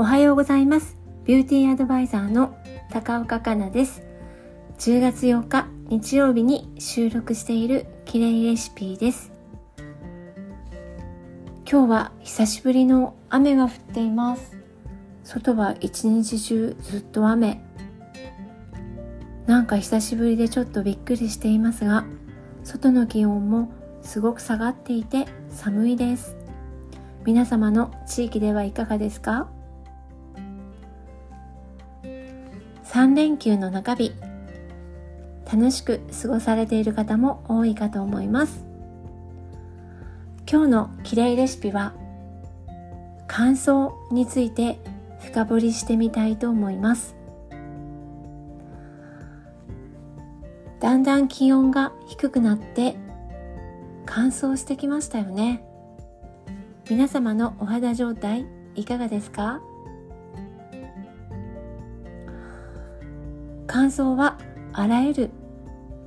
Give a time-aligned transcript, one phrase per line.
[0.00, 0.96] おはようございます。
[1.26, 2.56] ビューティーアドバイザーの
[2.90, 4.02] 高岡香奈です。
[4.78, 9.30] 10月8日日曜日に収録しているキレイレシピです。
[11.70, 14.56] 今日は久しぶりの雨が降っています。
[15.22, 17.62] 外は一日中ずっと雨。
[19.44, 22.06] なんか久しぶりでちょっとびっくりしていますが
[22.64, 26.38] 外の気温もすごく下がっていて寒いです。
[27.26, 29.50] 皆様の地域ではいかがですか？
[32.90, 34.12] 3連休の中日。
[35.44, 38.64] 楽しく過ごされている方も多いかと思います。
[40.50, 41.92] 今日のきれいレシピは
[43.28, 44.80] 乾燥について
[45.20, 47.14] 深掘りしてみたいと思います。
[50.80, 52.96] だんだん気温が低くなって
[54.04, 55.64] 乾燥してきましたよね。
[56.90, 59.60] 皆様のお肌状態いかがですか？
[63.72, 64.36] 乾燥は
[64.72, 65.30] あらゆる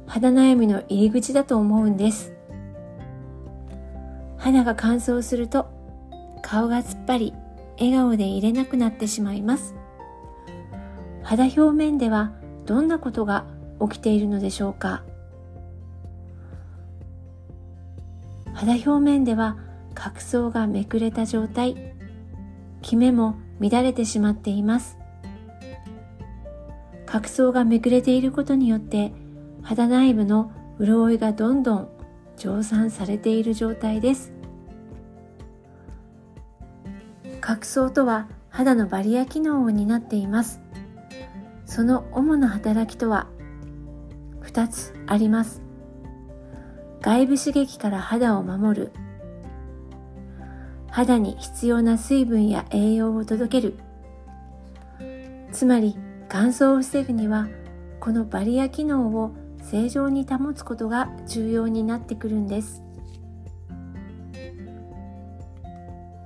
[0.05, 2.33] 肌悩みの入り口だと思うんです。
[4.37, 5.67] 肌が乾燥すると
[6.41, 7.33] 顔が突っ張り
[7.79, 9.75] 笑顔でいれなくなってしまいます。
[11.23, 12.33] 肌表面では
[12.65, 13.45] どんなことが
[13.79, 15.01] 起きているのでしょうか。
[18.53, 19.55] 肌表面では
[19.93, 21.77] 角層がめくれた状態
[22.81, 24.97] キメも乱れてしまっています。
[27.13, 29.13] 角層がめくれていることによって
[29.61, 31.89] 肌内部の潤いがどんどん
[32.37, 34.33] 蒸散されている状態です。
[37.39, 40.59] 角層とは肌のバリア機能を担っています。
[41.67, 43.27] その主な働きとは
[44.41, 45.61] 2つあります。
[47.01, 48.91] 外部刺激から肌を守る。
[50.89, 53.77] 肌に必要な水分や栄養を届ける。
[55.51, 55.95] つまり
[56.29, 57.47] 乾燥を防ぐには
[57.99, 59.31] このバリア機能を
[59.61, 62.83] 正常に保つことが重要になってくるんです。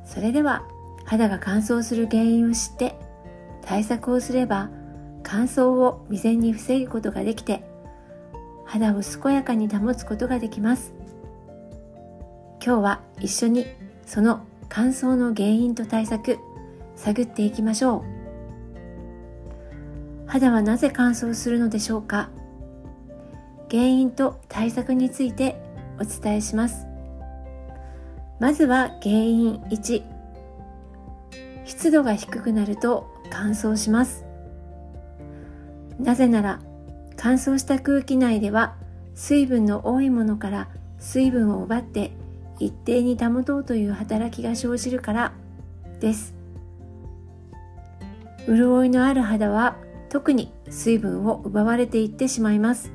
[0.06, 0.64] それでは
[1.06, 2.96] 肌が乾燥する原因を知って
[3.62, 4.70] 対策をすれば
[5.22, 7.64] 乾燥を未然に防ぐことができて
[8.66, 10.94] 肌を健やかに保つことができます。
[12.66, 13.68] 今日は一緒に
[14.06, 16.40] その乾燥の原因と対策
[16.96, 18.17] 探っていきましょう。
[20.28, 22.30] 肌はなぜ乾燥するのでしょうか？
[23.72, 25.62] 原因と対策について
[26.00, 26.86] お伝えします。
[28.40, 30.04] まずは原因1
[31.66, 34.26] 湿度が低くなると乾燥します。
[36.00, 36.60] なぜなら
[37.16, 38.76] 乾燥した空気内では
[39.16, 40.68] 水分の多いものから
[41.00, 42.12] 水分を奪って
[42.60, 45.34] 一定に保とうという働きが生じるから
[46.00, 46.36] です。
[48.46, 49.76] 潤いのある肌は
[50.10, 52.92] 特に水分を奪われていってしまいます。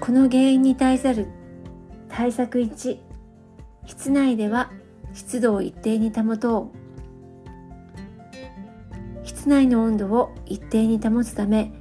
[0.00, 1.28] この原因に対する
[2.08, 2.98] 対策1
[3.86, 4.70] 室内では
[5.14, 6.82] 湿度を一定に保とう。
[9.24, 11.72] 室内の温度を一定に保つため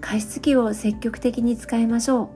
[0.00, 2.28] 加湿器を積極的に使いましょう。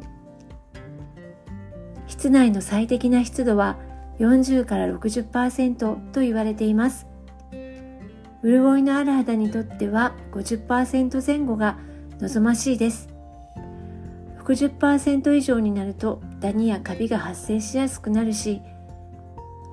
[2.07, 3.79] 室内の最適な湿度は
[4.19, 7.07] 40から60%と言われています。
[8.43, 11.79] 潤いのある肌にとっては50%前後が
[12.21, 13.09] 望ましいです。
[14.45, 18.61] 60%以上になるとダニやカビが発生しやすくなるし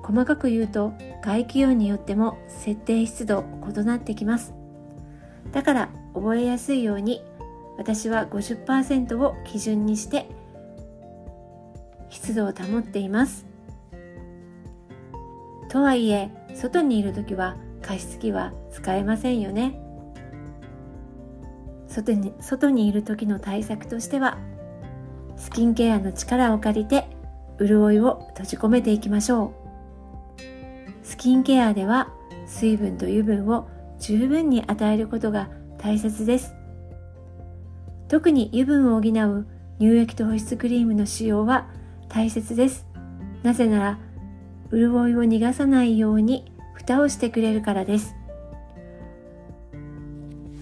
[0.04, 0.92] 細かく言うと
[1.22, 4.54] 外気温によっても設定湿度異なってきます。
[5.52, 7.22] だから覚えやすいように
[7.76, 10.28] 私は50%を基準にして
[12.08, 13.46] 湿度を保っています。
[15.68, 19.80] とはいえ外にいる時は加湿器は使えませんよね。
[21.88, 24.38] 外に外にいる時の対策としては
[25.36, 27.08] スキンケアの力を借りて
[27.58, 29.60] 潤いを閉じ込めていきましょう。
[31.02, 32.12] スキンケアでは
[32.46, 33.68] 水分と油分を
[33.98, 36.54] 十分に与えることが大切です。
[38.08, 39.46] 特に油分を補う
[39.78, 41.68] 乳液と保湿クリームの使用は
[42.08, 42.86] 大切です。
[43.42, 43.98] なぜなら
[44.70, 46.49] 潤いを逃がさないように
[46.90, 48.16] 蓋をしてくれるからです。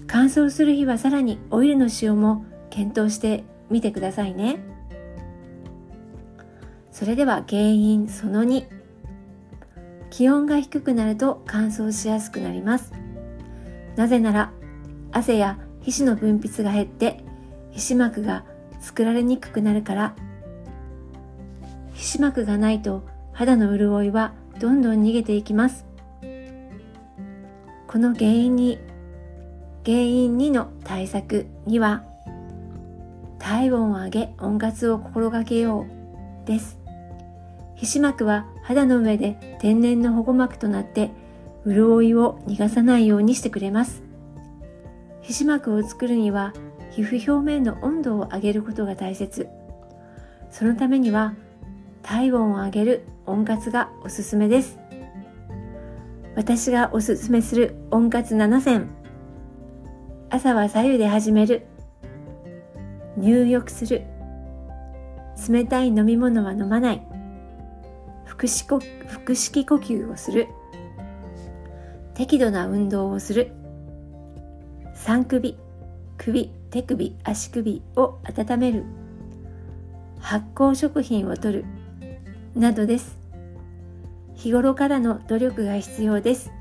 [0.05, 4.59] 乾燥する日はさらにオイルの使用も検討してみてくださいね。
[6.91, 8.67] それでは原因その2
[10.11, 12.93] 気温が低くなると乾燥しやすくなります。
[13.95, 14.51] なぜなら
[15.11, 17.23] 汗や皮脂の分泌が減って
[17.71, 18.45] 皮脂膜が
[18.79, 20.15] 作られにくくなるから。
[21.95, 23.03] 皮脂膜がないと
[23.33, 25.88] 肌の潤いはどんどん逃げていきます。
[27.89, 28.77] この原因に
[29.83, 32.03] 原因2の対策には
[33.39, 35.87] 体温を上げ温活を心がけよ
[36.43, 36.77] うです。
[37.75, 41.09] 皮脂膜は肌の上で天然の保護膜となって
[41.65, 44.03] 潤いを逃がさないようにしてくれます。
[45.23, 46.53] 皮脂膜を作るには
[46.91, 49.47] 皮膚表面の温度を上げることが大切。
[50.51, 51.33] そのためには
[52.03, 54.77] 体温を上げる温活がおすすめです。
[56.39, 58.87] 私がおすすめする温活7選。
[60.29, 61.67] 朝は左右で始める。
[63.17, 64.03] 入浴する。
[65.49, 67.05] 冷たい飲み物は飲まない。
[68.23, 70.47] 腹式腹式呼吸をする。
[72.13, 73.51] 適度な運動をする。
[74.95, 75.57] 三首
[76.17, 78.85] 首手首足首を温める。
[80.21, 81.65] 発酵食品をとる。
[82.55, 83.18] などです。
[84.39, 86.53] 日頃からの努力が必要です。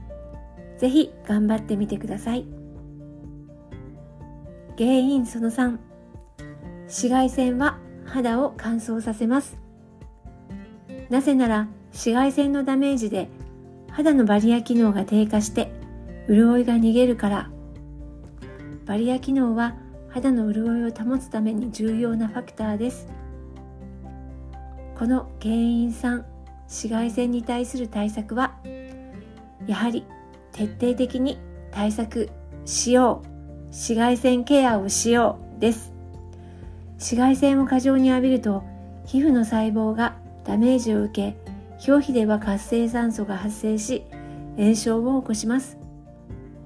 [0.78, 2.44] ぜひ頑張ってみてください。
[4.76, 5.78] 原因その3
[6.86, 9.58] 紫外線は肌を乾燥させます。
[11.08, 13.28] なぜなら紫外線のダメージで
[13.92, 15.70] 肌のバリア機能が低下して
[16.28, 17.50] 潤いが逃げるから。
[18.86, 19.76] バリア機能は
[20.08, 23.06] 肌の潤いを保つために重要なファクターです。
[24.98, 26.37] この原因3
[26.68, 28.54] 紫外線に対する対策は
[29.66, 30.04] やはり
[30.52, 31.38] 徹底的に
[31.70, 32.30] 対策
[32.64, 33.28] しよう。
[33.68, 35.92] 紫外線ケアをしようです。
[36.96, 38.64] 紫外線を過剰に浴びると
[39.04, 44.04] 皮膚の細胞がダメージを受け表皮では活性酸素が発生し
[44.56, 45.78] 炎症を起こします。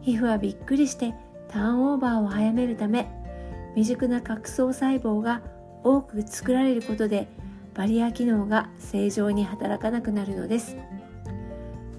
[0.00, 1.14] 皮膚はびっくりして
[1.48, 3.08] ターンオーバーを早めるため
[3.74, 5.42] 未熟な角層細胞が
[5.84, 7.28] 多く作られることで
[7.74, 10.76] バリア機能が正常に働かなくなるのです。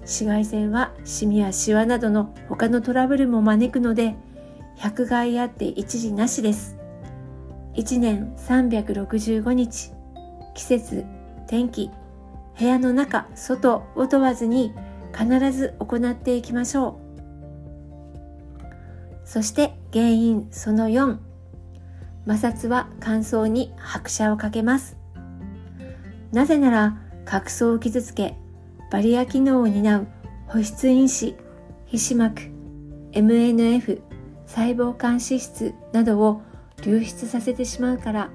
[0.00, 4.16] 紫外線はシミやシワなどの他のトラブルも招くので
[4.76, 6.76] 百害あって一時なしです。
[7.74, 9.92] 1年365日
[10.54, 11.04] 季節
[11.48, 11.90] 天気
[12.58, 14.72] 部屋の中外を問わずに
[15.12, 17.04] 必ず行っていきましょう。
[19.24, 21.18] そして原因その4
[22.26, 25.03] 摩擦は乾燥に拍車をかけます。
[26.34, 28.36] なぜなら角層を傷つけ
[28.90, 30.06] バリア機能を担う
[30.48, 31.36] 保湿因子
[31.86, 32.42] 皮脂膜
[33.12, 34.02] MNF
[34.44, 36.42] 細胞間脂質などを
[36.82, 38.30] 流出させてしまうから。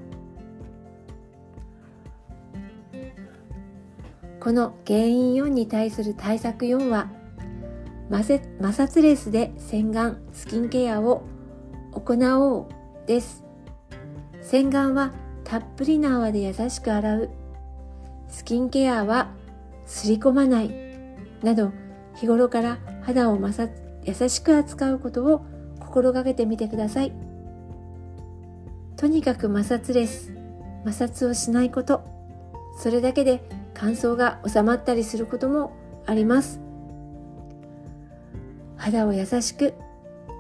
[4.40, 7.10] この原因4に対する対策4は
[8.10, 11.24] 摩擦レスで洗顔スキンケアを
[11.92, 12.68] 行おう
[13.06, 13.44] です。
[14.42, 15.12] 洗顔は
[15.44, 17.30] たっぷりな泡で優しく洗う
[18.30, 19.30] スキンケアは
[19.86, 20.72] すり込まない。
[21.44, 21.72] など
[22.16, 23.40] 日頃から肌を
[24.04, 25.46] 優しく扱うことを
[25.80, 27.14] 心がけてみてください。
[28.96, 30.34] とにかく摩擦レス
[30.86, 32.04] 摩擦をしないこと。
[32.78, 33.42] それだけで
[33.74, 35.74] 乾燥が収まったりすることも
[36.06, 36.60] あります。
[38.78, 39.74] 肌を優しく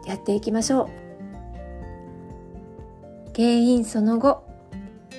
[0.06, 0.90] やっていきましょう。
[3.36, 4.44] 原因その後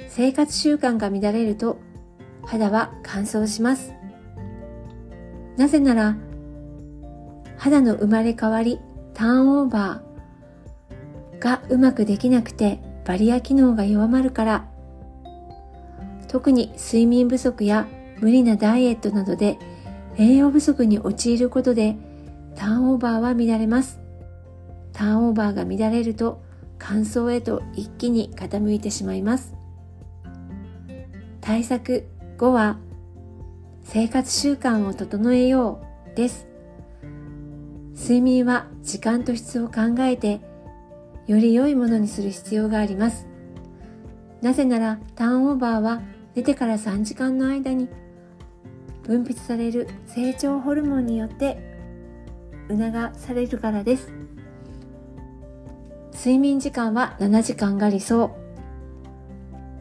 [0.09, 1.79] 生活習慣が乱れると
[2.51, 3.95] 肌は乾燥します。
[5.57, 6.17] なぜなら
[7.57, 8.81] 肌の生まれ変わり
[9.15, 14.69] ターンオーバーがうまくできなくてバリア機能が弱まるから。
[16.27, 17.87] 特に睡眠不足や
[18.19, 19.57] 無理なダイエットなどで
[20.19, 21.97] 栄養不足に陥ることで
[22.57, 24.01] ターンオーバーは乱れます。
[24.93, 26.43] ターンオーバーが乱れると
[26.81, 29.55] 乾燥へと一気に傾いてしまいます。
[31.41, 32.09] 対策
[32.41, 32.79] 5は
[33.85, 36.47] 生活習慣を整えようです
[37.95, 40.41] 睡眠は時間と質を考えて
[41.27, 43.27] より良いものにする必要があります。
[44.41, 46.01] なぜならターンオーバーは
[46.35, 47.89] 寝てから3時間の間に
[49.05, 51.59] 分泌される成長ホルモンによって
[52.69, 52.81] 促
[53.19, 54.11] されるからです。
[56.15, 58.35] 睡眠時間は7時間が理想。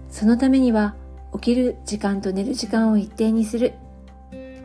[0.09, 0.97] そのためには
[1.33, 3.73] 起きる時間と寝る時間を一定にする、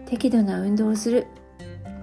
[0.07, 1.27] 適度な運動をする、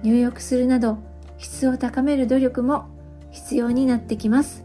[0.02, 0.98] 入浴するなど
[1.38, 2.86] 質を高める努力も
[3.30, 4.64] 必要になってきます。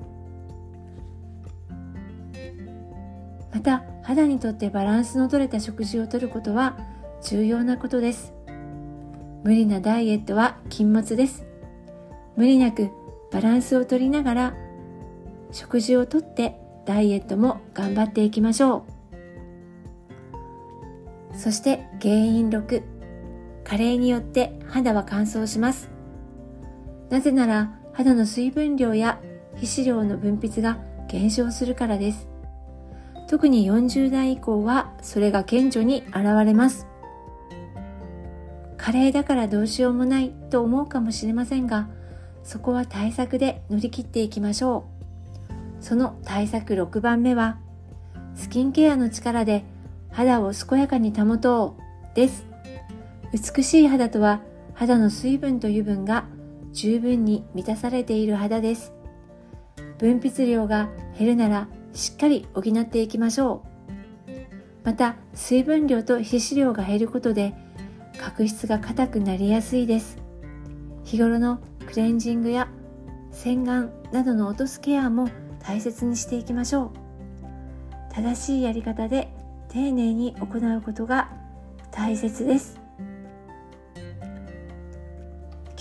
[3.53, 6.77] また肌にとってバランスの取れた食事をとることは
[7.23, 8.33] 重要なことです。
[9.43, 11.45] 無理なダイエットは禁物です。
[12.35, 12.89] 無理なく
[13.31, 14.53] バランスをとりながら
[15.51, 18.96] 食事をとってダイエットも頑張っていきましょう。
[21.35, 22.83] そして原因6
[23.63, 25.89] 加齢によって肌は乾燥します
[27.09, 29.19] なぜなら肌の水分量や
[29.55, 32.27] 皮脂量の分泌が減少するからです。
[33.27, 36.87] 特に40代以降はそれが顕著に現れます。
[38.77, 41.89] 加齢だからどうしようもないと思うかもしれませんが、
[42.43, 44.85] そこは対策で乗り切っていきましょ
[45.81, 45.83] う。
[45.83, 47.57] その対策6番目は、
[48.35, 49.65] スキンケアの力で
[50.11, 51.77] 肌を健やかに保と
[52.13, 52.45] うです。
[53.31, 54.41] 美しい肌とは
[54.73, 56.25] 肌の水分と油分が
[56.71, 58.93] 十分に満たされている肌です。
[59.97, 63.67] 分泌量が減るならしっかり補っていきましょう。
[64.83, 67.53] また水分量と皮脂量が減ることで
[68.17, 70.17] 角質が硬くなりやすいです。
[71.03, 72.67] 日頃のクレンジングや
[73.31, 78.13] 洗顔などの落とすケアも大切にしていきましょう。
[78.13, 79.33] 正しいやり方で
[79.69, 81.29] 丁寧に行うことが
[81.91, 82.79] 大切です。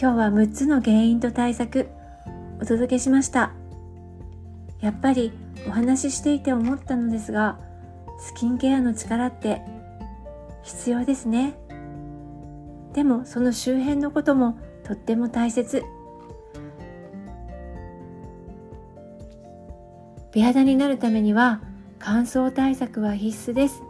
[0.01, 1.89] 今日は6つの原因と対策
[2.61, 3.53] お届けしました。
[4.81, 5.33] やっぱり
[5.67, 7.59] お話ししていて思ったのですが、
[8.19, 9.63] スキンケアの力って
[10.63, 11.55] 必要ですね。
[12.93, 15.83] でもその周辺のこともとっても大切。
[20.33, 21.63] 美肌になるためには
[21.99, 23.83] 乾燥対策は必須です。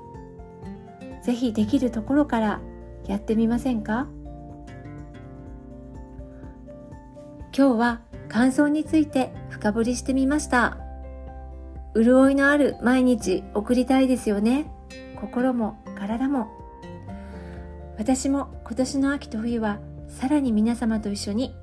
[1.23, 2.61] ぜひできるところから
[3.07, 4.07] やってみませんか？
[7.57, 10.79] 今日は乾燥について深掘りしてみました。
[11.95, 14.71] 潤いのある毎日送りたいですよね。
[15.21, 16.49] 心も体も。
[17.99, 21.55] 私も今年の秋と冬はさらに皆様と一緒に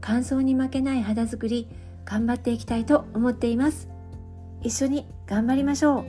[0.00, 1.68] 乾燥に負けない肌作り
[2.04, 3.88] 頑張っていきたいと思っています。
[4.62, 6.04] 一緒に頑張りましょう。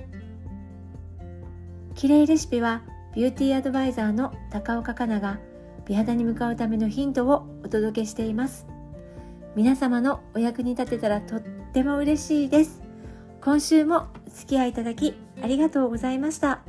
[1.95, 2.81] 綺麗レシピは
[3.15, 5.39] ビューティーアドバイザーの高岡香奈が
[5.85, 8.65] 美肌に向かうためのヒントをお届けしています。
[9.55, 11.41] 皆様のお役に立てたらとっ
[11.73, 12.81] ても嬉しいです。
[13.41, 16.61] 今週もお付き合いいただきありがとうございました。